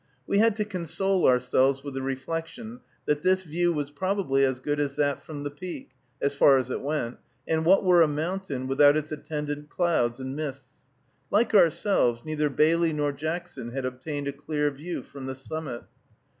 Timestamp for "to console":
0.55-1.27